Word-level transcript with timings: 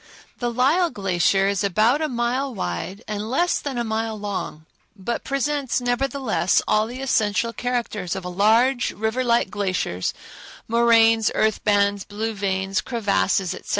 The 0.39 0.49
Lyell 0.51 0.89
Glacier 0.89 1.47
is 1.47 1.63
about 1.63 2.01
a 2.01 2.09
mile 2.09 2.55
wide 2.55 3.03
and 3.07 3.29
less 3.29 3.59
than 3.59 3.77
a 3.77 3.83
mile 3.83 4.17
long, 4.19 4.65
but 4.95 5.23
presents, 5.23 5.79
nevertheless, 5.79 6.59
all 6.67 6.87
the 6.87 7.01
essential 7.03 7.53
characters 7.53 8.15
of 8.15 8.25
large, 8.25 8.91
river 8.93 9.23
like 9.23 9.51
glaciers—moraines, 9.51 11.29
earth 11.35 11.63
bands, 11.63 12.03
blue 12.05 12.33
veins, 12.33 12.81
crevasses, 12.81 13.53
etc. 13.53 13.69